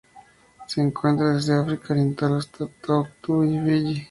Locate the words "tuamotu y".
2.81-3.59